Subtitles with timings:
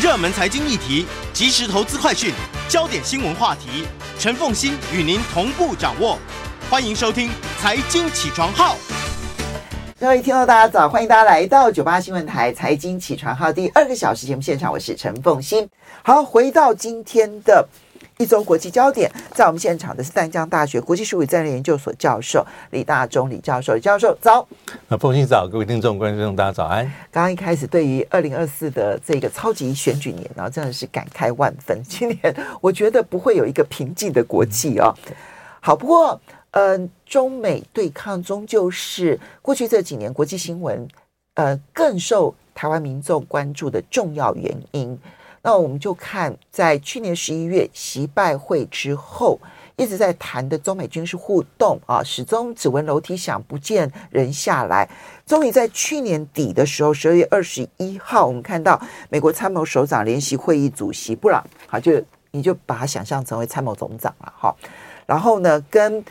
[0.00, 2.32] 热门财经议题、即时投资快讯、
[2.68, 3.84] 焦点新闻话题，
[4.16, 6.16] 陈凤欣与您同步掌握。
[6.70, 7.28] 欢迎收听
[7.60, 8.76] 《财经起床号》。
[9.98, 15.68] 各位听众大家早，欢迎大家来到九八新闻台《财经起床号》第二个小时节目现场，我是陈凤欣。
[16.04, 17.68] 好，回到今天的。
[18.18, 24.44] 一周国际焦点，在我们现场的是淡江大学国际术语战略研究所教授李大中李教授，李教授早。
[24.88, 26.84] 那，凤馨早，各位听众观众大家早安。
[27.12, 31.80] 刚刚一开始对于二零二四的这个超级选举年，然后真的是感慨万分。
[31.84, 34.92] 今年我觉得不会有一个平静的国际哦。
[35.60, 40.88] 好，不过嗯、呃，中美对抗终究是过去这几年国际新闻
[41.34, 44.98] 呃更受台湾民众关注的重要原因。
[45.48, 49.40] 那我们就看，在去年十一月习拜会之后，
[49.76, 54.86] 一直在谈的中美军事互动啊，始终只闻楼梯响，不见人下来。
[55.24, 61.92] 终于在去年底的时候，十二月二十一号，我们看到美国参谋首长联席会议主席布朗，好，就
[62.32, 64.54] 你就把他想象成为参谋总长了，哈。
[65.06, 66.04] 然后呢，跟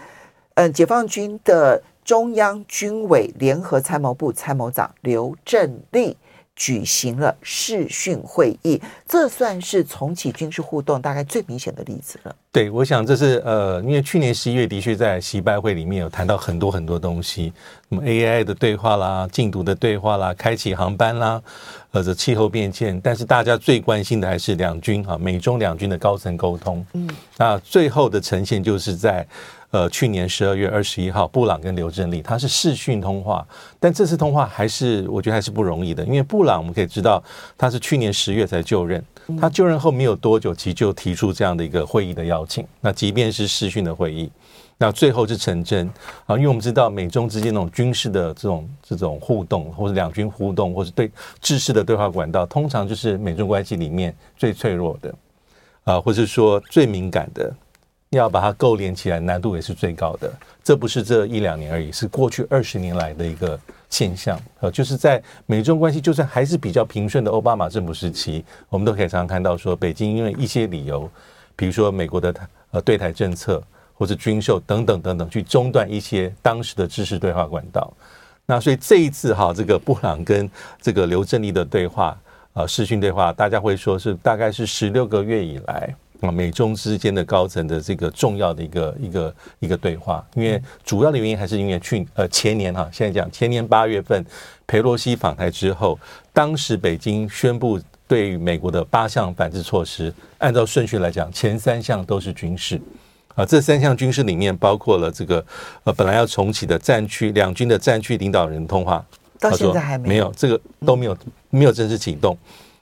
[0.55, 6.17] 嗯解放军的中央军委联合参谋部参谋长刘振立。
[6.57, 12.35] 举行了视讯会议，这算是重启军事互动大概最明显的例子了。
[12.51, 17.53] 对，我想这是呃，因为去年十一月的确在习拜会里面有谈到很多很多东西，
[17.87, 21.39] 什么 AI 的对话啦、禁毒的对话啦、开启航班啦，
[21.91, 26.83] 或者气候变迁，但是大家最关心的还是两军啊，美中两军的高层沟通。
[26.93, 27.07] 嗯，
[27.37, 29.25] 那最后的呈现就是在。
[29.71, 33.45] 呃，去年十二月二十一号，布朗跟刘振立他是视讯通话，
[33.81, 37.21] 但这次通话还是我觉得还是不容易的，因为布朗我们可以知道
[37.57, 39.03] 他是去年十月才就任，
[39.39, 42.65] 他就任后没有多久，其实就提出这样的一个会议的邀请。
[42.79, 44.31] 那即便是视讯的会议，
[44.77, 45.85] 那最后是成真
[46.25, 51.11] 啊，因为我们知道美中之间那种军事的这种这种互动，或者两军互动，或者对
[51.41, 55.13] 制式的对话管道，通常就是美中关系里面最脆弱的
[55.83, 57.53] 啊，或者说最敏感的。
[58.11, 60.31] 要把它勾连起来，难度也是最高的。
[60.63, 63.59] 这不是这一两年而已，是过去二十年来的一个
[63.89, 64.39] 现象。
[64.59, 71.09] 呃，就是在美中关系就算还是比较平顺的奥巴马政府时期，我们都可以常常看到说，北京因为一些理由，
[71.55, 72.33] 比如说美国的
[72.71, 73.61] 呃对台政策
[73.93, 77.91] 或者军售等等等等，去中断一些当时的知识对话管道。
[78.45, 80.49] 那所以这一次哈，这个布朗跟
[80.81, 82.17] 这个刘振立的对话，
[82.53, 85.93] 呃，视讯对话，大家会说是大概是十六个月以来。
[86.21, 94.25] 啊，美中之间的高层的这个重要的一个一个一个对话，因为主要的原因还是因为去呃前年哈，现在讲前年八月份
[94.65, 95.99] 裴洛西访台之后，
[96.33, 102.81] 当时北京宣布对于美国的八项反制措施，按照顺序来讲，前三项都是军事。
[103.35, 105.45] 啊，这三项军事里面包括了这个
[105.83, 109.05] 呃本来要重启的战区两军的战区领导人通话，
[109.39, 111.15] 到现在还没有，没有这个都没有
[111.51, 112.35] 没有正式启动。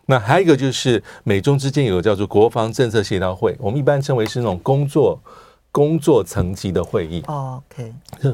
[0.07, 5.19] 那还有一个就是美中之间有个叫做国防政策协调会，我们一般称为是那种工作
[5.71, 7.23] 工作层级的会议。
[7.25, 7.93] OK，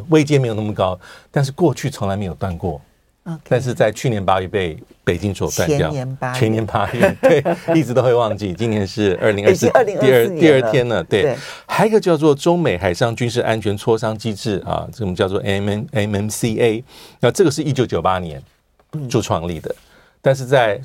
[0.09, 0.99] 位阶没有那么高，
[1.31, 2.81] 但是过去从来没有断过。
[3.23, 3.37] Okay.
[3.49, 5.91] 但是在去年八月被北京所断掉。
[5.91, 7.43] 前年八月，前年八月，对，
[7.79, 8.51] 一直都会忘记。
[8.51, 11.03] 今年是二零二四，第二第二天了。
[11.03, 11.37] 对，对
[11.67, 16.83] 还有一个叫做中美海上军事安全磋商机制啊，这种叫做 M M M M C A。
[17.19, 18.41] 那这个是一九九八年
[19.07, 19.77] 就创立的，嗯、
[20.19, 20.81] 但是在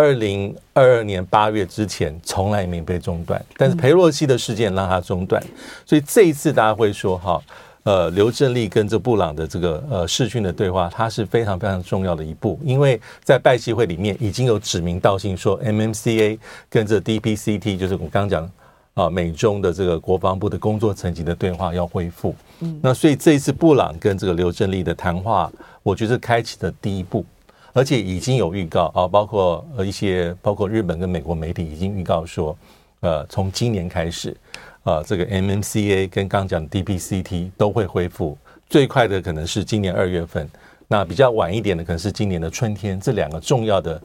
[0.00, 3.44] 二零二二年八月之前，从来没被中断。
[3.56, 5.42] 但是裴洛西的事件让它中断，
[5.84, 7.42] 所以这一次大家会说哈，
[7.82, 16.38] 呃，刘振利跟这布朗的这个呃视讯的对话，它是非常非常重要的一步，因为在拜习会里面已经有指名道姓说，MMCA
[16.70, 18.50] 跟这 DPCT 就是我刚刚讲
[18.94, 22.34] 啊，美中的这个国防部的工作层级的对话要恢复。
[22.60, 25.50] 嗯，那所以这一次布朗跟这个刘振利的谈话，
[25.82, 27.24] 我觉得开启的第一步。
[27.72, 32.56] 而且已经有预告啊，包括呃一些，包括日本跟美国媒体已经预告说，
[33.00, 34.36] 呃，从今年开始，
[34.82, 38.36] 呃，这个 MMCA 跟刚讲的 DPCT 都会恢复，
[38.68, 40.48] 最快的可能是今年二月份，
[40.88, 43.00] 那比较晚一点的可能是今年的春天。
[43.00, 44.00] 这两个重要的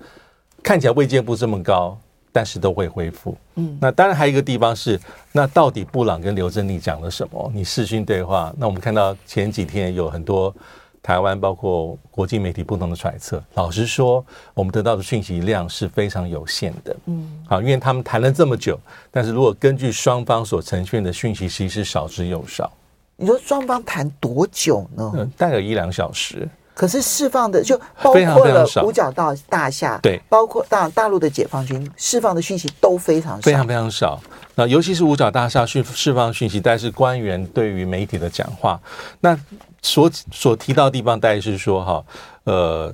[0.62, 1.98] 看起来未见不这么高，
[2.32, 3.36] 但是都会恢复。
[3.56, 5.00] 嗯，那当然还有一个地方是，
[5.32, 7.52] 那到底布朗跟刘振立讲了什么？
[7.54, 10.56] 你视讯对话，那我们看到前几天有很多。
[11.06, 14.25] 台湾包括国际媒体不同的揣测，老实说，
[14.56, 16.96] 我们得到的讯息量是非常有限的。
[17.06, 18.80] 嗯，好，因为他们谈了这么久，
[19.12, 22.72] 但是如果根据双方所呈现的讯息，其实少之又少。
[23.18, 25.12] 你说双方谈多久呢？
[25.13, 26.50] 嗯，大概有一两小时。
[26.74, 34.19] 可是释放的就包括了五角大大厦，对，包括大大陆的解放军释放的讯息都非常少，非常非常少。
[34.56, 38.81] 那尤其是五角大厦释释放讯息，但是官员对于媒体的讲话，
[39.19, 39.40] 那。
[39.86, 42.06] 所所提到的地方，大概是说哈，
[42.46, 42.94] 呃，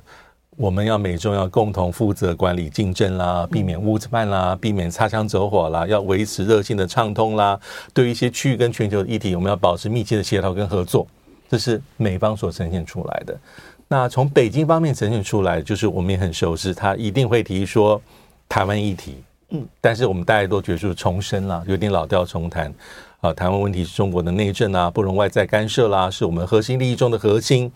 [0.57, 7.57] 我们要美中要共同负责管理竞争啦，避免误判啦，避免擦枪走火啦，要维持热线的畅通啦。
[7.93, 11.07] 对于一些区域跟全球的议题，我们要保持密切的协调跟合作。
[11.49, 13.39] 这是美方所呈现出来的。
[13.87, 18.01] 那从北京方面呈现出来，就是我们也很熟悉，他一定会提说
[18.49, 19.15] 台湾议题。
[19.51, 22.73] 嗯，但是我们大家都觉得是重申了，有点老调重弹。
[23.21, 27.71] 啊，台湾问题是中国的内政啊，不容外在干涉啦，是我们核心利益中的核心。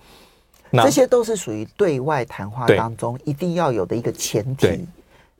[0.71, 4.65] 那这些都是属于对外谈话当中一定要有的一个前提。
[4.65, 4.79] 对，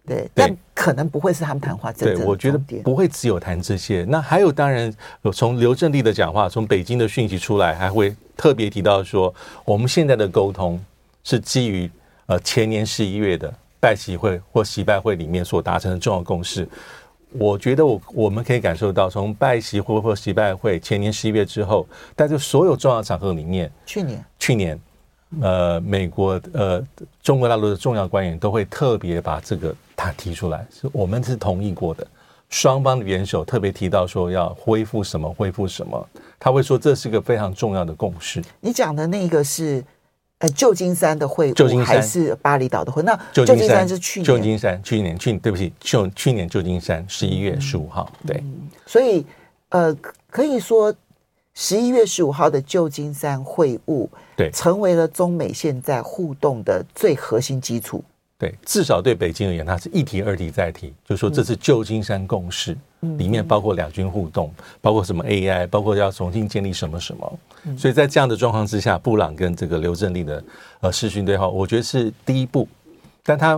[0.06, 2.20] 对，但可能不会是他们谈话真正的。
[2.20, 4.06] 对，我觉得不会只有谈这些。
[4.08, 4.94] 那还有，当然
[5.34, 9.34] 从刘振立的讲话，从北京的讯息出来，还会特别提到说，
[9.66, 10.80] 我们现在的沟通
[11.24, 11.90] 是基于
[12.28, 13.52] 呃前年十一月的
[13.86, 16.68] 拜习会或习拜会里面所达成的重要共识。
[17.38, 21.88] 我觉得我我们可以感受到，从拜习会或习拜会前年十一月之后，
[22.18, 24.80] 在这所有重要场合里面，去年去年，
[25.40, 26.84] 呃，美国呃
[27.22, 32.08] 中国大陆的重要官员都会特别把这个他提出来，是我们是同意过的，
[32.50, 36.10] 双方的元首特别提到说要恢复什么恢复什么，
[36.40, 38.42] 他会说这是个非常重要的共识。
[38.60, 39.84] 你讲的那个是。
[40.40, 43.02] 呃，旧金山的会晤还是巴厘岛的会？
[43.04, 49.26] 那旧金山是去年，旧金山去年去对不起，旧去年旧金山十一月十五号，嗯、对、嗯，所以
[49.70, 49.96] 呃，
[50.30, 50.94] 可以说
[51.54, 58.04] 十一月十五号的旧金山会晤，对，成为了中美现在互动的最核心基础。
[58.38, 67.40] 对，至少对北京而言，它是一提二提再提，就是说这是旧金山共识，嗯、里面包括两军互动，包括什么 AI，包括要重新建立什么什么。
[67.64, 70.44] 嗯、所以在这样的状况之下，布朗跟这个刘振利的
[70.82, 72.68] 呃视讯对话，我觉得是第一步，
[73.24, 73.52] 但他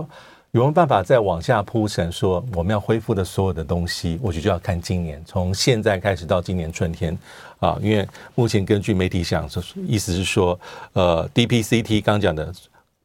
[0.52, 7.18] 有没有办法再往下铺陈，说我们要恢复的所有的东西，我觉得就要看今年，从现在开始到今年春天。
[7.58, 10.56] 啊，因为目前根据媒体想说，意思是说，
[10.92, 12.54] 呃，DPCT 刚讲的。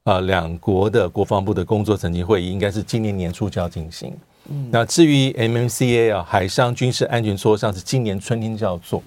[0.04, 4.14] 啊，两国的国防部的工作层级会议应该是今年年初就要进行。
[4.50, 9.02] 嗯，那至于 MMCA 啊，海上军事安全磋商是今年春天就要做，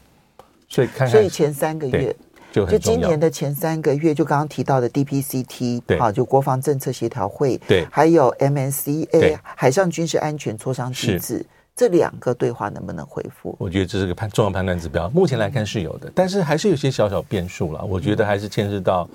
[0.69, 2.17] 所以看看，所以前三个月
[2.51, 11.45] 就就今年的前三个月，就刚刚提到的 DPCT，对啊，就国防政策协调会，对，还有 MMCA 海上军事安全磋商机制，
[11.77, 13.55] 这两个对话能不能恢复？
[13.59, 15.11] 我觉得这是个判重要判断指标。
[15.11, 17.85] 目前来看是有的，但是还是有些小小变数了。
[17.85, 19.07] 我觉得还是牵涉到。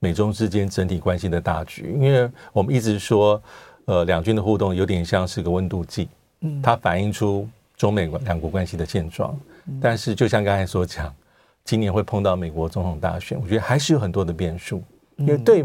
[0.00, 3.42] 美中之间整体关系的大局，因为我们一直说，
[3.84, 6.08] 呃，两军的互动有点像是个温度计，
[6.42, 9.36] 嗯，它反映出中美两国关系的现状。
[9.82, 11.12] 但是，就像刚才所讲，
[11.64, 14.82] 今年会碰到美国总统大选，我觉得还是有很多的变数。
[15.16, 15.64] 因为对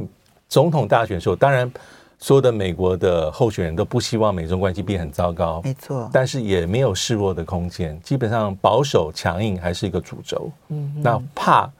[0.49, 1.71] 总统大选的时候，当然
[2.17, 8.01] 所有的美国的候选人都不希望美中关系变很糟糕，没错，但是也没有示弱的空间。
[8.01, 11.71] 基本上保守强硬还是一个主轴，嗯，那怕。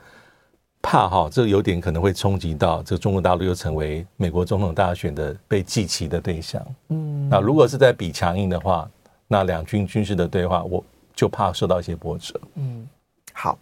[0.85, 6.61] 怕哈，这个有点可能会冲击到这个中国大陆，又成为美国总统大选的被祭旗的对象。
[6.89, 8.87] 嗯，那如果是在比强硬的话，
[9.25, 10.83] 那两军军事的对话，我
[11.15, 12.39] 就怕受到一些波折。
[12.55, 12.85] 嗯，
[13.31, 13.57] 好，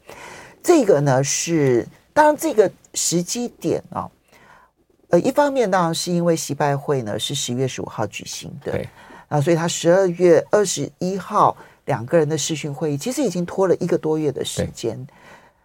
[0.63, 4.09] 这个呢是当然这个时机点啊，
[5.09, 8.89] 呃，一方面当然是因为习拜会呢是十一月十五号举行的，对，
[9.27, 15.07] 啊，所以他十二月二十一号两个人的视讯会议，其实已经拖了一个多月的时间。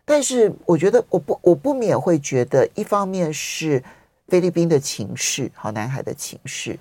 [0.09, 3.83] 但是我觉得我不我不免会觉得，一方面是
[4.29, 6.79] 菲律宾的情势，好，南海的情势，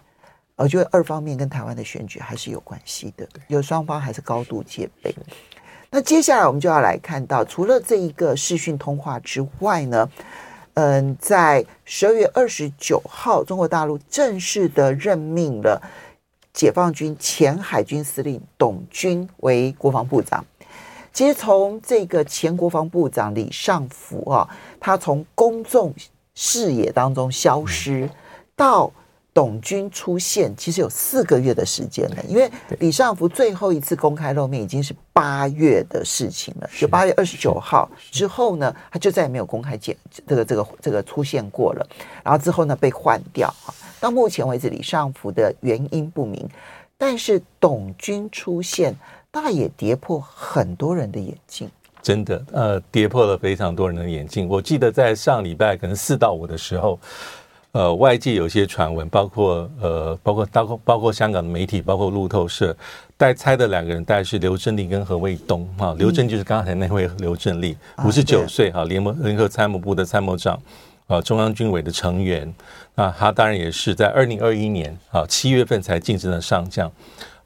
[0.55, 5.13] 我觉得二方面跟台湾的选举还是有关系的，有双方还是高度戒备。
[5.89, 10.08] 那接下来我们就要来看到，除了这一个视讯通话之外呢，
[10.75, 15.82] 嗯，在十二月二十九号，中国大陆正式的任命了
[16.53, 20.46] 解放军前海军司令董军为国防部长。
[21.15, 24.45] 其实从这个前国防部长李尚福啊，
[24.81, 25.95] 他从公众
[26.34, 28.10] 视野当中消失，
[28.53, 28.91] 到
[29.34, 39.95] 董军出现其实有四个月的时间了，因为李尚福最后一次公开露面已经是八月的事情了，就八月二十九号之后呢，他就再也没有公开见
[40.27, 41.88] 这个这个这个出现过了。
[42.25, 46.45] 然后之后呢被换掉啊，到目前为止李尚福的原因不明，
[46.98, 48.93] 但是董军出现，
[49.36, 51.70] 那也跌破很多人的眼镜。
[52.01, 54.48] 真的，呃，跌破了非常多人的眼镜。
[54.48, 56.98] 我记得在上礼拜可能四到五的时候。
[57.74, 62.74] 呃，外界有些传闻，包括呃，包括包括包括香港的媒体，包括路透社，
[63.18, 65.94] 带猜的两个人，大概是刘振利跟何卫东哈。
[65.98, 67.75] 刘振就是刚才那位刘振利，
[68.06, 70.58] 五十九岁哈，联盟联合参谋部的参谋长，
[71.08, 72.50] 啊，中央军委的成员。
[72.96, 76.89] 那他当然也是在二零二一年啊七月份才晋升的上将，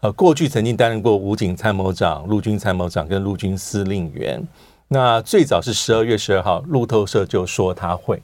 [0.01, 4.41] 呃，过去曾经担任过武警参谋长、陆军参谋长跟陆军司令员。
[4.87, 8.21] 那最早是十二月十二号，路透社就说他会。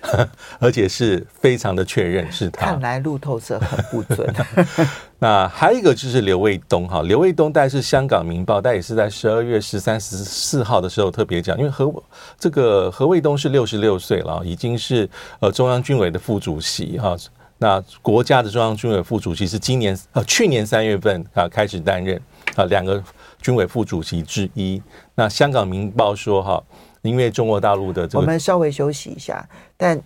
[0.60, 2.66] 而且是非常的确认是他。
[2.66, 4.32] 看来路透社很不准。
[5.18, 11.92] 那还有一个就是刘卫东哈，刘卫东大概是香港明报，但也是在十二月十三、十四号的时候特别讲，因为何
[12.38, 15.10] 这个何卫东是六十六岁了，已经是
[15.40, 17.16] 呃中央军委的副主席哈。
[17.58, 22.20] 那国家的中央军委副主席是今年呃去年三月份啊开始担任
[22.54, 23.02] 啊两个
[23.42, 24.82] 军委副主席之一。
[25.14, 26.62] 那香港明报说哈。
[27.02, 29.98] 因为中国大陆的这个，我们稍微休息一下，但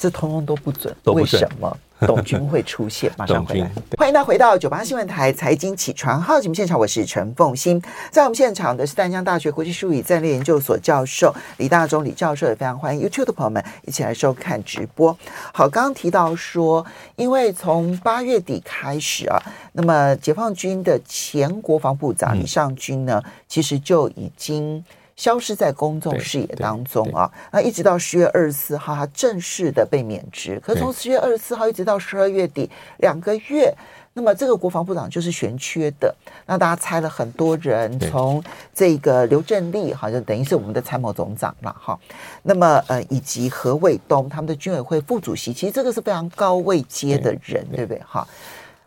[0.00, 0.96] 这通通都不准。
[1.02, 1.42] 都不准。
[1.42, 1.76] 为什么
[2.06, 3.12] 董军会出现？
[3.18, 3.70] 马上回来。
[3.98, 7.78] 欢迎大家回到九八新闻台财经起床号节目现场，我是陈凤欣。
[8.10, 15.14] 在我们现场的是淡江大学国际术语战略研究所教授李大中李教授，也非常欢迎 YouTube 的朋友们一起来收看直播。
[15.52, 19.36] 好，刚刚提到说，因为从八月底开始啊，
[19.74, 24.82] 那么解放军的前国防部长李尚军呢，嗯、其实就已经。
[25.20, 30.58] 消失在公众视野当中啊，那一直到十月二十四号，他正式的被免职。
[30.64, 33.70] 可是从十月二十四号一直到十二月底两个月，
[34.14, 36.16] 那么这个国防部长就是悬缺的。
[36.46, 42.00] 那大家猜了很多人，从这个刘振立好像等于是我们的参谋总长了哈。
[42.42, 48.00] 那么呃，以及何卫东他们的军委会副主席，其实这个是非常高位阶的人，对不对？
[48.06, 48.26] 哈，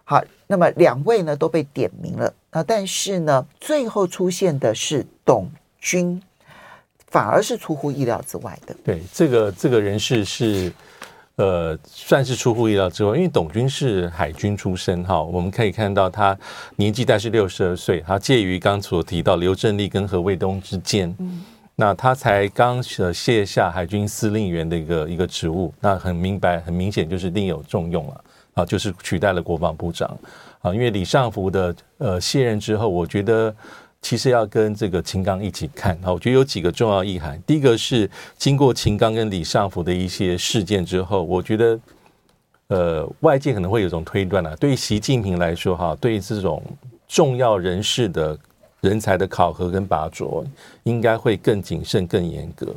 [0.04, 5.48] 好，那么两位呢都被点名了那，但是呢，最后出现的是董。
[5.84, 6.20] 军
[7.08, 8.74] 反而是出乎意料之外的。
[8.86, 10.72] 对，这个这个人士是
[11.36, 15.22] 呃，算是出乎意料之外，因为董军是海军出身哈。
[15.22, 16.36] 我们可以看到他
[16.78, 21.13] 年纪大概是六十二岁，他介于刚所提到刘振立跟何卫东之间。
[21.20, 21.44] 嗯，
[21.75, 28.24] 那他才刚卸下海军司令员的一个一个职务，那很明白很明显就是另有重用了
[28.54, 30.08] 啊，就是取代了国防部长
[30.62, 30.74] 啊。
[30.74, 33.54] 因为李尚福的呃卸任之后，我觉得。
[34.03, 37.41] 其实要跟这个秦刚一起看啊，我觉得有几个重要意涵。
[37.48, 38.07] 第一个是
[38.38, 41.79] 经过秦刚跟李尚福的一些事件之后，我觉得，
[42.67, 46.62] 呃，外界可能会有一种推断啊，对于习近平来说哈，对于这种
[47.07, 48.38] 重要人士的
[48.81, 50.45] 人才的考核跟拔擢，
[50.83, 52.75] 应该会更谨慎、更严格，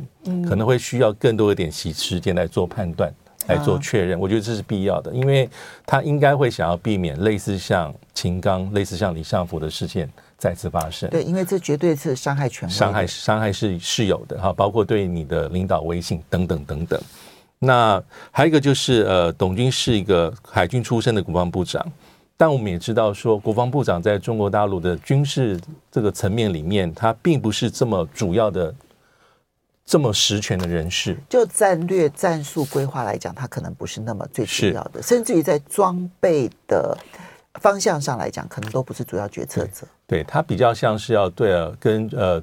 [0.49, 3.13] 可能会需要更多一点时时间来做判断、
[3.49, 4.17] 来做确认。
[4.17, 5.51] 我觉得这是必要的，因为
[5.85, 10.09] 他应该会想要避免类似像秦刚、类似像李尚福的事件。
[10.39, 17.01] 再次发生，对，因为这绝对是伤害权威，伤害伤害是是有的哈，包括对你的领导威信等等等等。
[17.59, 21.85] 那还有一个就是，呃，董军是一个海军出身的国防部长，
[22.37, 25.59] 但我们也知道说，国防部长在中国大陆的军事
[25.91, 28.75] 这个层面里面，他并不是这么主要的、
[29.87, 31.17] 这么实权的人士。
[31.31, 36.97] 就战略战术规划来讲，他可能不是那么最主要的，甚至于在装备的。
[37.59, 39.87] 方向上来讲，可能都不是主要决策者。
[40.07, 42.43] 对，它比较像是要对呃，跟呃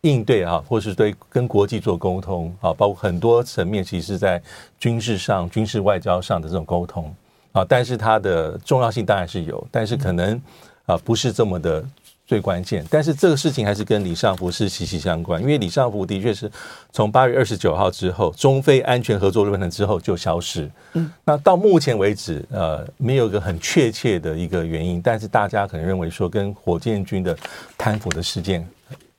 [0.00, 4.42] 应对啊，或是对跟国际做沟通啊，包括很多层面，其实在
[4.78, 7.14] 军事上、军事外交上的这种沟通
[7.52, 10.40] 啊，但是它的重要性当然是有，但是可能
[10.86, 11.84] 啊不是这么的。
[12.26, 16.50] 最关键，但是这个事情还是跟李尚福是息息相关，因为李尚福的确是
[16.90, 20.70] 从八月二十九号之后，中非安全合作论坛之后就消失。
[20.94, 27.36] 嗯，那到目前为止，呃，没有一个很确切的一个原因，但是大家可能认为说，跟火箭军的
[27.76, 28.66] 贪腐的事件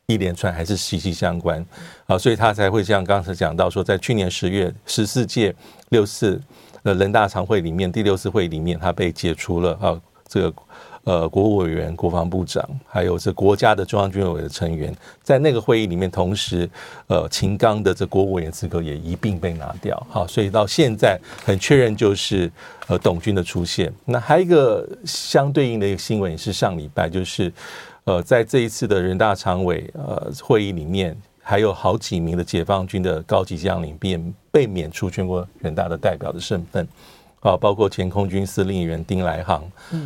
[0.07, 1.63] 一连串还是息息相关。
[2.07, 5.53] 啊，所以他才会像刚才讲到说，在去年十月十四届
[5.89, 6.41] 六四
[6.81, 10.53] 呃人大常会里面第六次会里面，他被解除了啊这个。
[11.05, 14.91] 呃，国务委员、国防部长，还有这国家的中央军委的成员，
[15.21, 16.67] 在那个会议里面，同时，
[17.05, 19.95] 呃，秦刚的这国务委员资格也一并被拿掉。
[20.09, 21.15] 好，所以到现在
[21.45, 22.51] 很确认就是
[22.87, 23.93] 呃，董军的出现。
[24.03, 27.53] 那还有一个相对应的一个新闻也是上礼拜，就是
[28.05, 36.87] 呃，在这一次的人大常委呃会议里面，还有好几名的解放军的高级将领便被免除全国人大的代表的身份。
[37.45, 39.63] 啊，包括前空军司令员丁来航，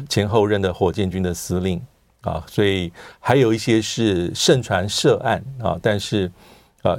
[0.07, 1.81] 前后任的火箭军的司令
[2.21, 6.31] 啊，所以还有一些是盛传涉案啊，但是
[6.83, 6.95] 啊。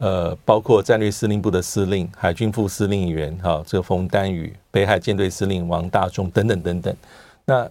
[0.00, 6.96] 呃，包括战略司令部的司令、海军副司令员哈，这个冯丹宇、北海舰队司令王大中等等等等。
[7.44, 7.68] 那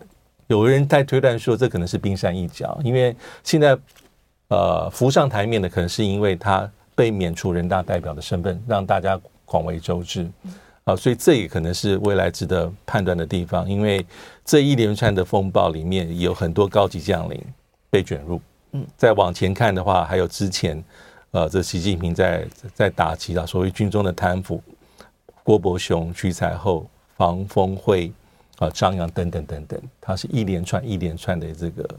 [0.47, 3.15] 有人在推断说，这可能是冰山一角，因为
[3.45, 3.77] 现在
[4.49, 10.29] 呃浮上台面的，可能是因为他被免除人大代表的身份，让大家广为周知
[10.87, 14.05] 啊，所以这也可能是未来值得判断的地方，因为
[14.45, 17.43] 这一连串的风暴里面有很多高级将领
[17.89, 18.39] 被卷入。
[18.71, 20.81] 嗯，再往前看的话，还有之前。
[21.31, 24.63] 呃，这习近平在在打击啊，所谓军中的贪腐，
[25.43, 28.09] 郭伯雄、徐才厚、房峰辉
[28.59, 31.89] 啊、张扬等等等等，它是一连串一连串的这个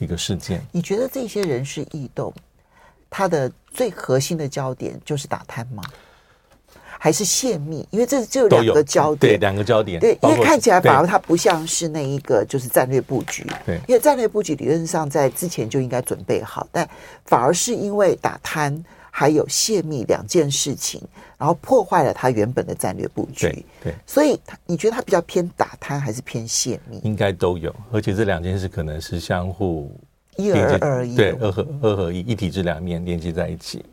[0.00, 0.60] 一个事件。
[0.72, 2.34] 你觉得这些人是异动，
[3.08, 5.82] 他的最核心的焦点就是打贪吗？
[7.04, 16.88] 还是泄密，因为这就两个焦点，对两个焦点，对，因为看起来反而它不像是那一个就是战略布局，对，因为战略布局理论上在之前就应该准备好，但
[17.26, 20.98] 反而是因为打贪还有泄密两件事情，
[21.36, 26.98] 然后破坏了它原本的战略布局，对，对，所以你觉得它比较偏打贪还是偏泄密？
[27.04, 29.94] 应该都有，而且这两件事可能是相互
[30.36, 33.84] 一而二一，对，二合二合一，一体之两面连接在一起，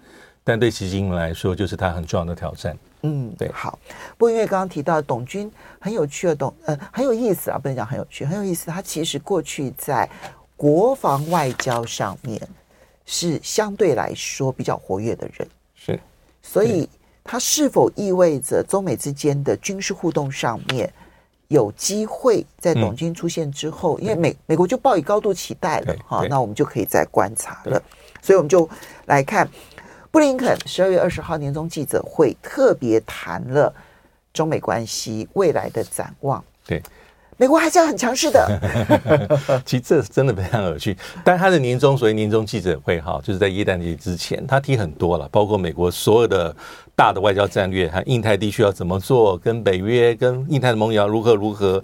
[0.46, 2.74] 但对习近平来说，就是他很重要的挑战。
[3.03, 3.79] 嗯，对，好。
[4.17, 8.70] 不过因为刚刚提到董军很有趣的董，呃，很有意思啊，不能讲很有趣，很有意思。
[8.70, 10.08] 他其实过去在
[10.55, 12.39] 国防外交上面
[13.05, 16.00] 是相对来说比较活跃的人，是。
[16.43, 16.88] 所以
[17.24, 20.91] 他是否意味着中美之间的军事互动上面
[21.48, 27.81] 有机会在董军出现之后，嗯、因为美美国就抱以高度期待了哈，那我们就可以再观察了。
[28.22, 28.70] 所以我们就
[29.08, 29.50] 来看。
[30.12, 33.74] 布林肯十二月二十号年终记者会特别谈了
[34.34, 36.44] 中美关系未来的展望。
[36.68, 36.84] 对，
[37.38, 38.46] 美国还是要很强势的。
[39.65, 40.98] 其实这真的非常有趣。
[41.24, 46.53] 但他的年终所谓年终记者会哈，就是在耶诞节之前，他提很多了，包括美国所有的
[46.94, 51.81] 大的外交战略，和印太地区要怎么做，跟北约、跟印太的盟友如何如何。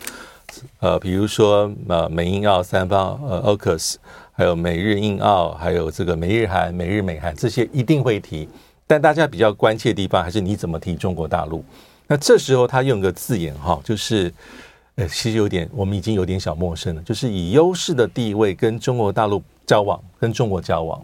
[0.79, 3.95] 呃，比如说呃，美英澳三方呃，AUKUS。
[4.37, 8.47] 还有美日印澳，还有这个美日韩、美日美韩，这些一定会提。
[8.85, 11.65] 但大家比较关切的地方，还是你怎么提中国大陆？
[12.05, 14.31] 那这时候他用个字眼哈，就是
[14.93, 21.03] 呃，其实有点我们已经有点小陌生了，就是以优势的地位跟中国大陆交往，跟中国交往。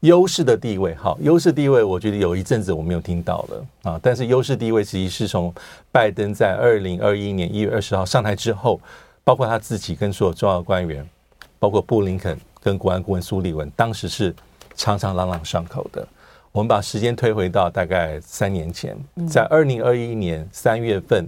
[0.00, 4.00] 优势的地位，好，优势地位，我觉得有一阵子我没有听到了啊。
[4.02, 5.52] 但是优势地位，其实是从
[5.92, 8.80] 拜登在二零二一年一月二十号上台之后，
[9.22, 11.06] 包括他自己跟所有重要官员，
[11.58, 12.34] 包括布林肯。
[12.62, 14.34] 跟国安顾问苏立文当时是
[14.76, 16.06] 常常朗朗上口的。
[16.52, 18.94] 我们把时间推回到大概三年前，
[19.26, 21.26] 在二零二一年三月份，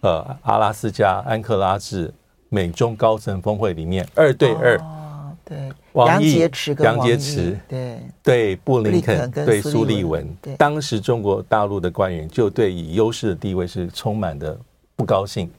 [0.00, 2.12] 呃，阿拉斯加安克拉治
[2.50, 4.78] 美中高层峰会里面二对二，
[5.46, 14.58] 对，王毅、杨洁篪、杨洁篪，对对，布林肯对苏利文，当时中国大陆的官员就对以优势的地位是充满的
[14.94, 15.50] 不高兴。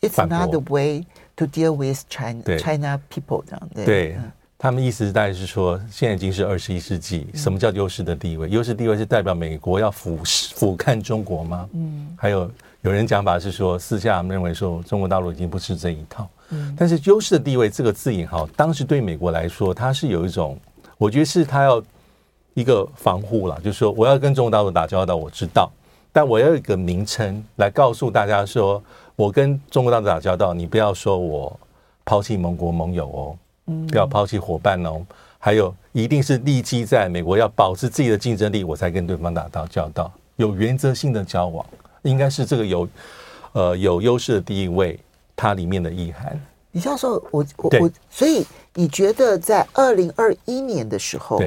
[0.00, 4.16] It's not the way to deal with China, China people，这样对。
[4.64, 8.48] 他们意思大概是说，现在已经是二十一世纪，什么叫优势的地位？
[8.48, 11.68] 优势地位是代表美国要俯视俯瞰中国吗？
[11.74, 12.50] 嗯，还有
[12.80, 16.26] 有人讲法是说，私下认为说，中国大陆已经不是这一套。
[16.48, 20.58] 嗯，但是优势的地位这个字眼哈，当时对美国来说，它是有一种，
[20.96, 21.82] 我觉得是它要
[22.54, 25.70] 一个防护啦，就是说，我要跟中国大陆打交道，我知道，
[26.10, 28.82] 但我要有一个名称来告诉大家说，
[29.14, 31.60] 我跟中国大陆打交道，你不要说我
[32.02, 33.36] 抛弃盟国盟友哦。
[33.64, 35.04] 不要抛弃伙伴哦，
[35.38, 41.64] 还有一定是立基在美国要保持自己的竞争力，我才跟对方打到交道，有原则性的交往，
[42.02, 42.88] 应该是这个有
[43.52, 44.98] 呃有优势的地位，
[45.34, 46.38] 它里面的意涵。
[46.72, 51.40] 李教授，我我我，所以你觉得在二零二一年的时候，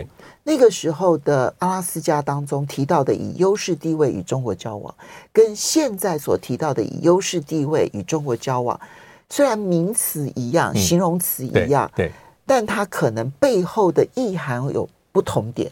[0.43, 4.95] 那个时候的阿拉斯加当中提到的以优势地位与中国交往，
[5.33, 8.79] 跟现在所提到的以优势地位与中国交往。
[9.29, 12.11] 虽然名词一样，形容词一样，对，
[12.45, 15.71] 但它可能背后的意涵有不同点。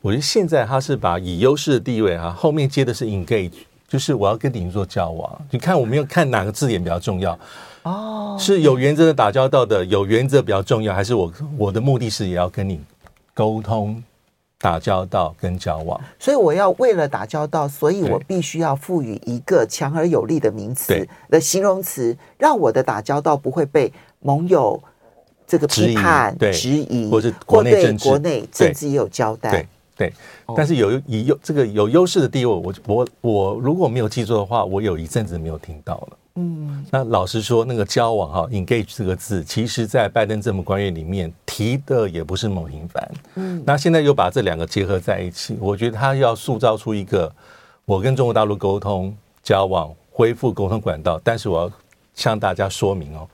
[0.00, 3.52] 我觉得现在他是把以优势的地位啊，后面接的是 engage，
[3.86, 5.46] 就是我要跟你做交往。
[5.50, 7.38] 你看我们要看哪个字眼比较重要？
[7.84, 12.80] 哦，是有原则的打交道的，有原则比较重要，还是我我的目的是也要跟你
[13.34, 14.02] 沟通？
[14.62, 24.80] 打交道跟交往，所以我要为了打交道，所以我必须要赋予一个强而有力的名词的形容词，让我的打交道不会被盟友
[25.48, 29.50] 这个批判、质疑，或是国内政治、国内政治也有交代。
[29.50, 30.12] 对对，
[30.56, 36.16] 但是有以优这个有优势的地位，我我我如果没有记错的话，我有一阵子没有听到了。
[36.34, 43.10] 嗯，那老实说，那个交往哈，engage 这个字，其实在拜登政府官员里面提的也不是那么频繁。
[43.34, 47.30] 嗯，那现在又把这两个结合在一起，我觉得他要塑造出一个
[47.84, 51.70] 我跟中国大陆沟通、交往、恢复沟通管道，但是我要
[52.14, 53.28] 向大家说明哦，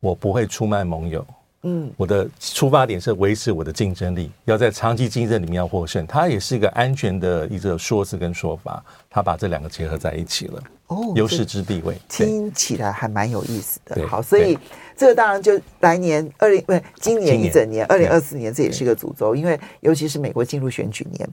[0.00, 1.24] 我不会出卖盟友。
[1.64, 6.04] 嗯，我的出发点是维持我的竞争力，要在长期竞争里面要获胜。
[6.06, 10.62] 它也是一个安全的一个说辞跟说法，他把这两个结合在一起了。
[10.88, 14.06] 哦，优势之地位听起来还蛮有意思的。
[14.08, 14.58] 好，所以
[14.96, 21.28] 这个当然就来年二零不是今年一整年二零二四年，这也是一个诅咒，因为尤其是美国进入选举年。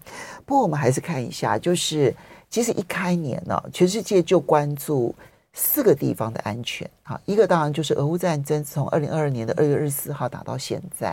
[0.45, 2.15] 不过我们还是看一下，就是
[2.51, 5.15] 其实一开年呢，全世界就关注。
[5.51, 11.07] 四个地方的安全，啊，一个当然就是俄乌战争，从二零二二年的二月二十四号打到现在，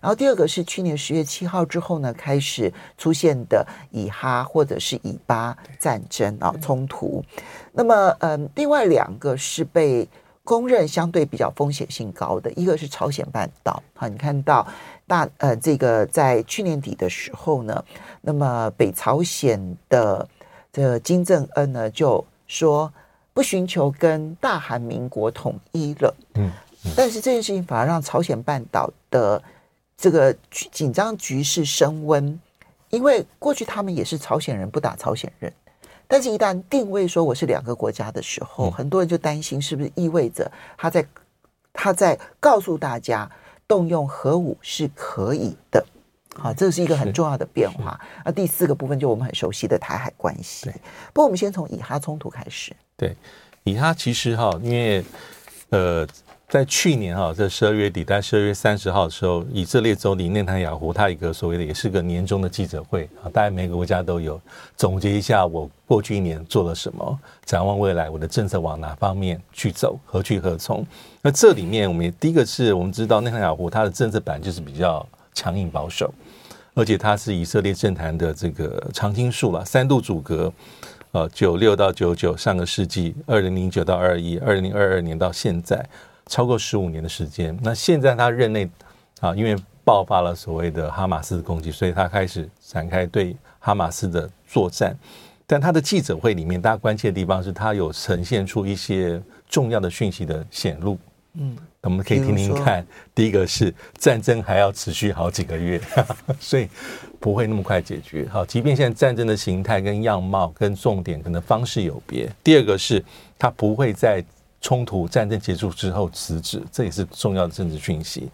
[0.00, 7.22] 然后第二个是去年十月七号之后呢，开始出现的以哈或者是以巴战争啊冲突，
[7.72, 10.08] 那么嗯，另外两个是被
[10.44, 14.66] 公认相对比较风险性高的，一个是朝鲜半岛，好，你看到
[15.08, 17.84] 大呃这个在去年底的时候呢，
[18.20, 20.26] 那么北朝鲜的
[20.72, 22.90] 这个金正恩呢就说。
[23.34, 26.50] 不寻求跟大韩民国统一了，嗯，
[26.96, 29.42] 但是这件事情反而让朝鲜半岛的
[29.96, 32.38] 这个紧张局势升温，
[32.90, 35.52] 因为过去他们也是朝鲜人不打朝鲜人，
[36.06, 41.06] 但是一旦定位说我是两个国家的时候，很多人就担心是不是意味着他在
[41.72, 43.30] 他在告诉大家
[43.66, 45.84] 动用核武是可以的。
[46.34, 48.00] 好，这是一个很重要的变化。
[48.24, 50.64] 那第四个部分就我们很熟悉的台海关系。
[50.64, 50.72] 对，
[51.12, 52.74] 不过我们先从以哈冲突开始。
[52.96, 53.14] 对，
[53.64, 55.04] 以哈其实哈，因为
[55.68, 56.06] 呃，
[56.48, 64.40] 在去年哈，在十二月底，在十二月三十号的时候，以色列总理内塔尼亚胡他一个所谓的也是个年终的记者会啊，大概每个国家都有
[64.74, 70.86] 总结一下我过去一年做了什么，展望未来我的政策往哪方面去走，何去何从。
[71.20, 75.06] 那这里面我们第一个是我们知道内塔尼亚胡他的政策本来就是比较。
[75.34, 76.12] 强硬保守，
[76.74, 80.52] 而且他是以色列政坛的这个常青树了，三度组阁，
[81.12, 85.84] 呃，九六到九九，上个世纪二零零九到二一，二零二二年到现在，
[86.26, 87.58] 超过十五年的时间。
[87.62, 88.68] 那现在他任内
[89.20, 94.96] 啊，因为爆发了所谓的哈马斯的攻击，所以他开始展开对哈马斯的作战。
[95.46, 100.96] 但他的记者会里面，大家关切的地方是他有呈现出一些重要的讯息的显露。
[101.34, 101.56] 嗯。
[101.82, 105.80] 我们可以听听看，第一个是战争还要持续好几个月，
[106.38, 106.68] 所以
[107.18, 108.24] 不会那么快解决。
[108.30, 112.30] 好，即便现在战争的形态跟样貌跟重点可能方式有别。
[112.44, 113.04] 第二个是
[113.36, 114.24] 他不会在
[114.60, 118.28] 冲突战争结束之后辞职，这也是重要的政治讯息。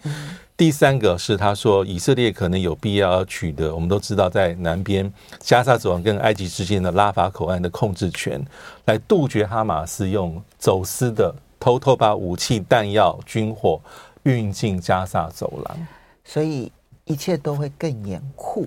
[0.54, 8.44] 第三个是他说以色列可能有必要取得，我们都知道在南边加沙走廊跟埃及之间的拉法口岸的控制权，
[8.84, 11.34] 来杜绝哈马斯用走私的。
[11.60, 13.80] 偷偷把武器、弹药、军火
[14.22, 15.86] 运进加萨走廊，
[16.24, 16.70] 所以
[17.04, 18.66] 一切都会更严酷。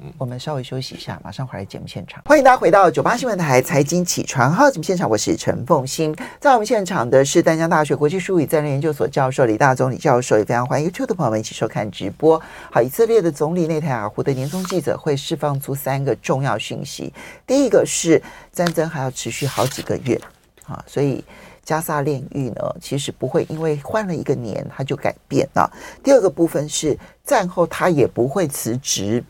[0.00, 2.22] 嗯，我们稍微休息一下，马上回来节目现场。
[2.24, 6.14] 欢迎大家回到九八新闻台财经起床号节目现场，我是陈凤欣。
[6.38, 12.40] 在我们现场的是丹江大学国际术语战略研究所教授李大总李教授，也非常欢迎 YouTube 的朋友们一起收看直播。
[12.70, 17.12] 好，以色列的总理内塔尼亚胡的年终记者会释放出三个重要讯息，
[17.44, 18.22] 第一个是
[18.52, 20.20] 战争还要持续好几个月
[20.68, 21.24] 啊，所以。
[21.68, 25.70] 加萨炼狱呢，其实不会因为换了一个年，它就改变了。
[26.02, 29.22] 第二个部分是战后他也不会辞职。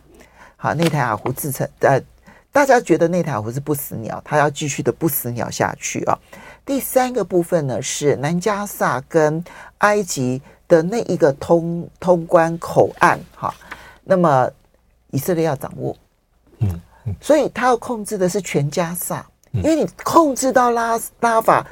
[0.55, 2.01] 好，内塔尼亚胡自称，呃，
[2.53, 6.17] 大家觉得内塔尼亚胡是不死鸟，他要继续的不死鸟下去啊。
[6.65, 9.43] 第三个部分呢是南加萨跟
[9.79, 13.53] 埃及的那一个通通关口岸，哈，
[14.05, 14.49] 那么
[15.11, 15.97] 以色列要掌握，
[16.61, 16.81] 嗯，
[17.21, 21.67] 所以他要控制的是全加萨，因为你控制到拉拉法。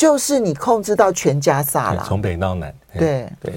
[0.00, 2.74] 就是你控制到全加萨了，从北到南。
[2.96, 3.52] 对对，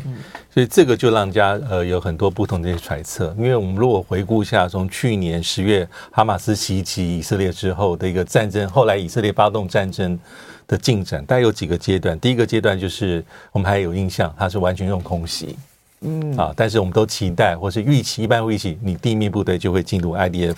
[0.54, 3.34] 所以这个就让家呃有很多不同的揣测。
[3.38, 10.20] 因为我们如果回顾一下，从去年十月哈马斯袭击以色列之后的一个战争，后来以色列发动战争
[10.68, 12.20] 的进展，大概有几个阶段。
[12.20, 15.58] 第一个阶段就是我们还有印象，它是完全用空袭，
[16.02, 20.58] 嗯啊，但是我们都期待或是预期，一般预期你地面部队就会进入 IDF。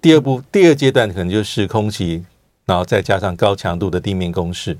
[0.00, 2.24] 第二步，第二阶段可能就是空袭，
[2.64, 4.78] 然后再加上高强度的地面攻势。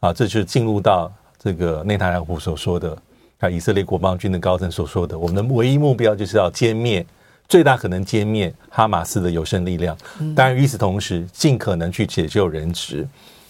[0.00, 2.96] 啊，这就是进入到这个内塔尼亚胡所说的，
[3.38, 7.04] 啊，以色列国防军的高层所说的，我们的唯一目标就是要歼灭，
[7.48, 9.96] 最大可能歼灭哈马斯的有生力量。
[10.34, 13.06] 当然，与此同时，尽可能去解救人质。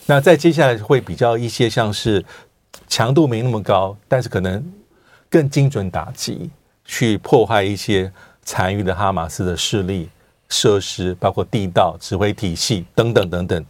[0.07, 2.25] 那在接下来会比较一些像是
[2.87, 4.65] 强度没那么高，但是可能
[5.29, 6.49] 更精准打击，
[6.85, 8.11] 去破坏一些
[8.43, 10.09] 残余的哈马斯的势力
[10.49, 13.65] 设施，包括地道、指挥体系等等等等。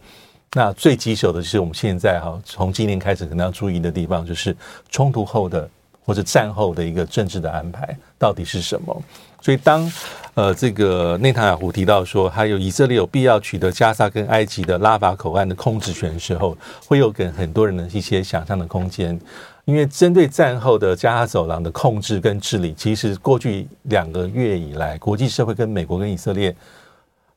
[0.53, 4.55] 那最棘手的是我们现在哈，从今年开始可能要注意的地方，就是
[4.89, 5.69] 冲突后的
[6.05, 9.03] 或者战后的一个政治的安排到底是什么。
[9.41, 9.91] 所以当
[10.33, 16.57] 呃这个内塔尼亚胡提到说，还有以色列有必要取得加沙跟埃及的拉法口岸的控制权的时候，
[16.87, 19.19] 会有给很多人的一些想象的空间。
[19.65, 26.55] 因为针对战后的加沙走廊的控制跟治理，其实过去两个月以来，国际社会跟美国跟以色列。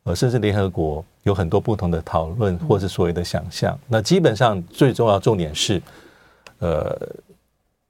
[0.04, 3.78] 呃，甚至联合国有很多不同的讨论，或是所谓的想象。
[3.86, 5.80] 那基本上最重要重点是，
[6.58, 6.98] 呃，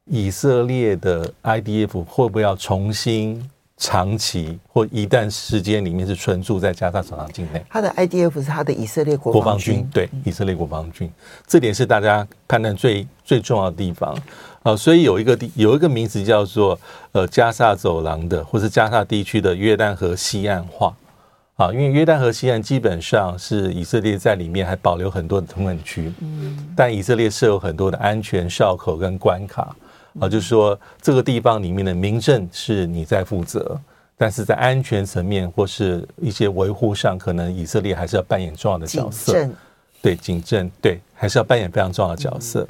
[0.07, 7.65] 以色列的 IDF 会不会要重新长期或一段时间里面是存驻在加沙走廊境内？
[7.71, 11.11] 他的 IDF 是他的以色列国防军，对，以色列国防军，
[11.47, 14.15] 这点是大家判断最最重要的地方。
[14.65, 16.79] 啊，所以有一个地有一个名词叫做
[17.13, 20.95] 呃加沙走廊的，或是加沙地区的约旦河西岸化。
[21.61, 29.77] 啊，因为约旦河西岸基本上是以色列在里面还保留很多的通管区，嗯，但以色列设有很多的安全哨口跟关卡，
[30.19, 33.79] 啊，就是说这个地方里面的民政是你在负责，
[34.17, 39.47] 但是在安全层面或是一些维护上，可能以色列还是要扮演重要的角色，
[40.01, 42.67] 对，警政，对，还是要扮演非常重要的角色。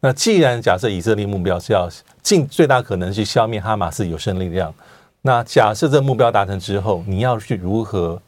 [0.00, 1.88] 那既然假设以色列目标是要
[2.20, 4.74] 尽最大可能去消灭哈马斯有生力量，
[5.20, 8.20] 那假设这目标达成之后，你要去如何？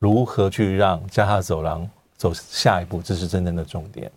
[0.00, 4.10] 如何去让加哈走廊走下一步，这是真正的重点。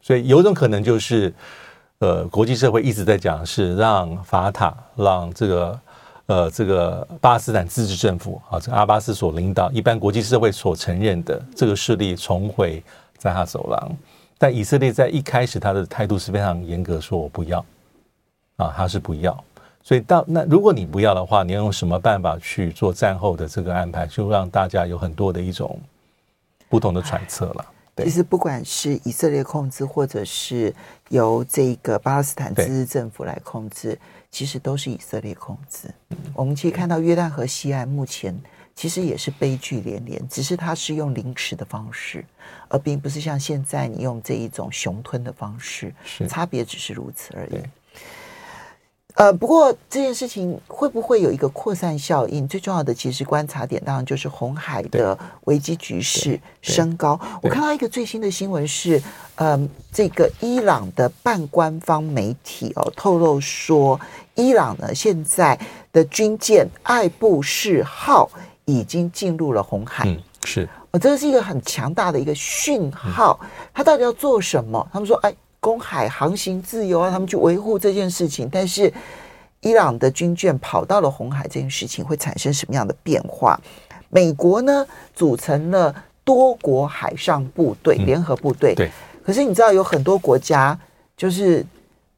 [0.00, 1.34] 所以有一种可能就是，
[1.98, 5.80] 呃，国际社会一直在讲是让法塔，让这个
[6.26, 12.82] 呃这个巴勒斯坦自治政府啊，这个阿巴斯所领导，一般国际社会所承认的这个势力重回
[13.18, 13.96] 加哈走廊。
[14.38, 17.64] 但以色列在一开始他的态度是非常严格，说我不要
[18.56, 19.44] 啊，他是不要。
[19.84, 25.78] 所以到那，如果你不要的话，你要用什么办法去做战后的这个安排，就让大家有很多的一种
[26.70, 27.66] 不同的揣测了。
[27.98, 30.74] 其实不管是以色列控制，或者是
[31.10, 33.96] 由这个巴勒斯坦自治政府来控制，
[34.30, 35.88] 其实都是以色列控制。
[36.32, 38.34] 我们可以看到约旦河西岸目前
[38.74, 42.24] 其实也是悲剧连连，只是它是用凌迟的方式，
[42.68, 45.94] 而并不是像现在你用这一种熊吞的方式，
[46.26, 47.60] 差别只是如此而已。
[49.14, 52.48] 呃，不过这件事情会不会有一个扩散效应？
[52.48, 57.18] 最重要的其实观察点当然就是红海的危机局势升高。
[57.40, 59.00] 我看到一个最新的新闻是，
[59.36, 64.00] 呃，这个伊朗的半官方媒体哦透露说，
[64.34, 65.56] 伊朗呢现在
[65.92, 68.28] 的军舰爱布士号
[68.64, 70.08] 已经进入了红海。
[70.08, 73.38] 嗯，是，哦，这是一个很强大的一个讯号。
[73.72, 74.84] 他到底要做什么？
[74.92, 75.32] 他们说，哎。
[75.64, 78.46] 公海航行自由啊，他们去维护这件事情。
[78.52, 78.92] 但是，
[79.60, 83.58] 伊朗的军舰跑到了红海，这件事情会产生什么样的变化？
[84.10, 88.74] 美国呢，组成了多国海上部队，联合部队。
[88.74, 88.90] 对。
[89.24, 90.78] 可是你知道，有很多国家
[91.16, 91.64] 就是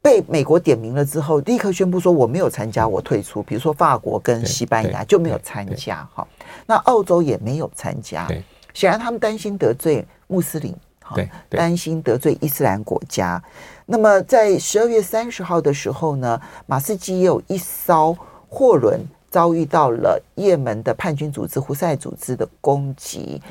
[0.01, 3.41] 被美国点名了之后，立刻宣布说我没有参加，我退出。
[3.41, 6.05] 比如说法国跟西班牙就没有参加。
[6.13, 6.27] 哈，
[6.65, 8.27] 那澳洲也没有参加。
[8.73, 10.75] 显然他们担心得罪穆斯林。
[11.15, 13.41] 对，担心得罪伊斯兰国家。
[13.85, 18.17] 那么，在十二月三十号的时候呢，马斯基也有一艘
[18.49, 23.41] 货轮遭遇到了也门的叛军组织胡塞组织的攻击。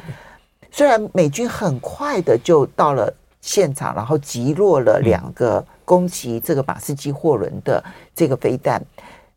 [0.70, 7.82] 虽然美军很快的就到了现场，然后击落了两个攻击这个马斯基货轮的
[8.14, 8.82] 这个飞弹，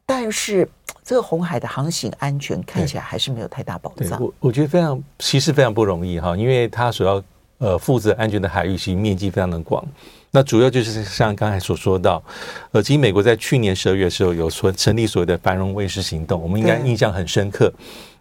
[0.06, 0.68] 但是
[1.02, 4.22] 这个红海的航行安全看起来还是没有太大保障。
[4.22, 7.24] 我我觉得非常，其实非常不容易哈，因为他所要。
[7.60, 9.86] 呃，负责安全的海域其实面积非常的广，
[10.32, 12.24] 那主要就是像刚才所说到，
[12.72, 17.72] 呃，其实美国在去年十二月的时候有说成立所谓的繁荣卫士行动，我们应该印象很深刻。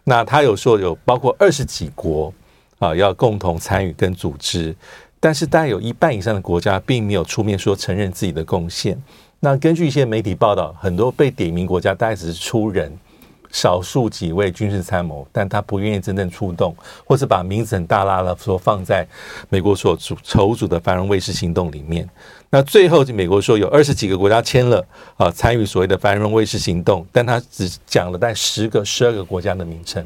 [0.03, 2.33] 那他有说有包括二十几国
[2.79, 4.75] 啊要共同参与跟组织，
[5.21, 9.01] 但是大概有一半以上的国家并没有出面说承认自己的贡献。
[9.39, 12.91] 那根据一些媒体报道，很多被点名国家大概只是出人。
[13.51, 19.07] 少数几位军事参谋，但他不愿意真正出动，或是把名字很大拉的说放在
[19.49, 22.07] 美国所组筹组的繁荣卫士行动里面。
[22.51, 24.83] 那最后，美国说有二十几个国家签了
[25.17, 30.03] 啊，参与所谓的繁荣卫士行动，但他只讲了在十个、十二个国家的名称，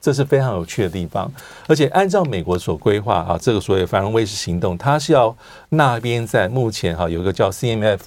[0.00, 1.30] 这是非常有趣的地方。
[1.66, 5.36] 而且按照美国所规划啊，这个所谓繁荣卫士行动，它是要
[5.70, 7.98] 那边在目前哈有一个叫 CMF。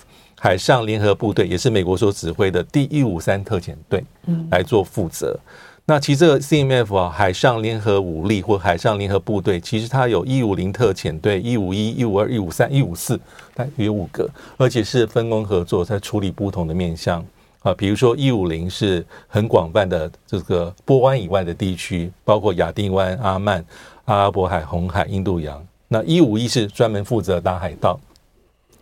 [0.44, 4.04] 海上联合部队也是美国所指挥的第一五三特遣队，
[4.52, 5.40] 来做负责。
[5.86, 13.18] 那其实这个 CMF 啊，海上联合武力或海上联合部队，其实它有一五零特遣队、一五一、一五二、一五三、一五四，
[13.56, 17.26] 大约五个，而且是分工合作，在处理不同的面向
[17.62, 17.74] 啊。
[17.74, 23.64] 比如说一五零是很广泛的这个波湾以外的地区，包括亚丁湾、阿曼、
[24.04, 25.66] 阿拉伯海、红海、印度洋。
[25.88, 27.98] 那一五一是专门负责打海盗，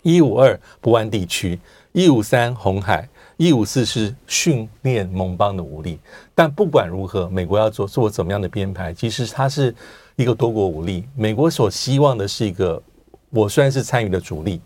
[0.02, 1.60] 一五二不安地区，
[1.92, 6.00] 一五三红海，一五四是训练盟邦的武力。
[6.36, 9.74] 但不管如何，美国要做做怎么样的编排，其实它是
[10.16, 11.08] 一个多国武力。
[11.16, 12.82] 美国所希望的是一个，
[13.30, 14.62] 我虽然是参与的主力。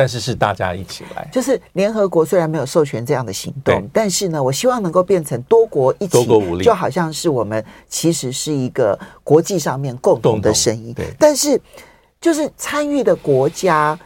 [0.00, 10.94] 但是是大家一起来，就是联合国虽然没有授权这样的行动，但是呢，我希望能够变成多国一起，多国武力，就好像是我们其实是一个国际上面共同的声音。
[10.94, 11.60] 对，但是
[12.20, 13.98] 就是参与的国家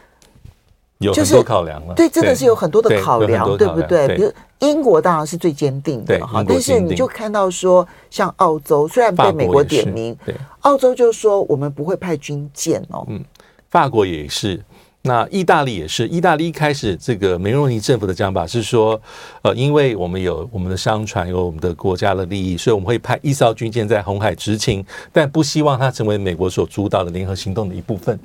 [1.03, 4.07] 有很多考量了，对，真的是有很多的考量，对不对？
[4.15, 13.23] 比如英国当然是最坚定的哈，但是你就看到说，像澳洲虽然被美国点名，对，澳洲就说我们不会派军舰哦，嗯，
[13.69, 14.61] 法国也是。
[15.05, 18.97] 那意大利也是，意大利一开始这个梅洛尼政府的讲法是说，
[19.41, 28.17] 呃，因为我们有我们的商船，有我们的国家的利益，所以我们会派一艘军舰在红海执勤，但不希望它成为美国所主导的联合行动的一部分。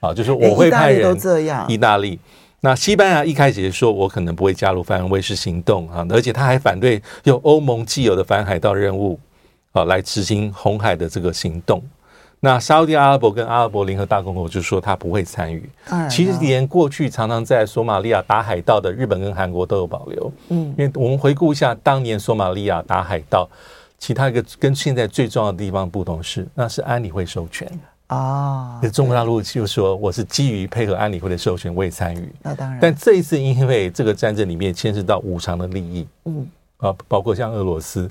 [0.00, 1.00] 啊，就是我会派人。
[1.00, 1.66] 意大利都这样。
[1.68, 2.18] 意大利，
[2.60, 9.18] 那西班牙一开始也说我可能不会加入反威士行动啊，而且他还反对用欧盟既有的反海盗任务
[9.72, 11.82] 啊来执行红海的这个行动。
[12.42, 15.68] 那沙乌地阿拉伯跟阿拉伯联合大公国就说他不会参与。
[16.08, 20.32] 其实连过去常常在索马利亚打海盗的日本跟韩国都有保留。
[20.48, 23.46] 嗯，因为我们回顾一下当年索马利亚打海盗，
[23.98, 27.70] 其他一个跟现在最重要的地方不同是，那是安理会授权
[28.14, 28.80] 啊。
[28.92, 32.32] 中国大陆就说我是基于配合安理会的授权，我也参与。
[32.42, 32.78] 那当然。
[32.80, 36.46] 但这一次因为这个战争里面牵涉到五常的利益，嗯
[36.78, 38.10] 啊，包括像俄罗斯，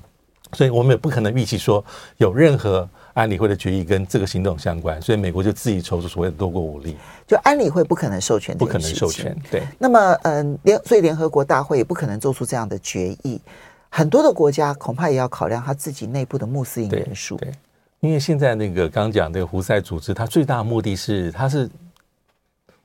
[0.53, 1.83] 所以我们也不可能预期说
[2.17, 2.87] 有任何。
[3.15, 6.95] 安理会的决议跟这个行动相关，所以美国就自己筹出所谓的多国武力。
[7.27, 9.35] 就安理会不可能授权，不可能授权。
[9.51, 9.63] 对。
[9.77, 13.41] 那么，嗯，联所以联合国大会也不可能做出这样的决议。
[13.89, 17.35] 很多的国家恐怕也要考量他自己内部的穆斯林人数。
[17.37, 17.51] 对。
[17.99, 21.69] 因为现在那个刚讲这个胡塞组织，它最大的目的是，它是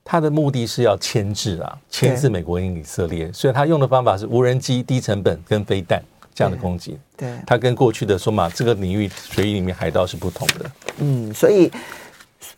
[0.02, 6.02] 它的目的是要牵制啊，牵制美国跟以色列，所以它用的方法是无人机、低成本跟飞弹。
[6.36, 10.68] 这样的攻击，对，它跟过去的说嘛，这个领域水域里面海盗是不同的。
[10.98, 11.70] 嗯，所以，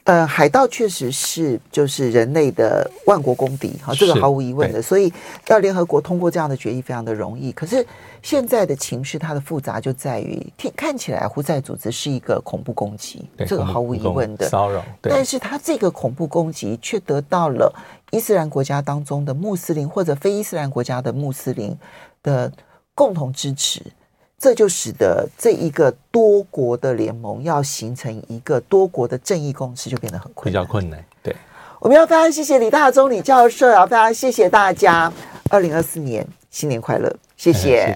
[0.05, 4.81] 呃，海盗确实是就是人类的万国公敌，哈，这个毫无疑问的。
[4.81, 5.13] 所以，
[5.49, 7.51] 要联合国通过这样的决议非常的容易。
[7.53, 7.85] 可是
[8.23, 14.85] 现在的情势，它的复杂就在于，听看起来胡塞组织是一个恐怖攻击，这个毫无疑问的骚扰。
[15.03, 17.73] 但是，它这个恐怖攻击却得到了
[18.11, 21.77] 伊斯兰国家当中的穆斯林或者非伊斯兰国家的穆斯林
[22.23, 22.53] 的。
[22.99, 23.83] 共同支持，
[24.39, 31.05] 这就使得这一个多国的联盟要形成一个多国的正义共识就变得很困难，比较困难。
[31.23, 31.35] 对，
[31.81, 35.13] 我们要非常谢谢李大中李教授，啊非常谢谢大家。
[35.51, 37.95] 二零二四年新年快乐，谢谢。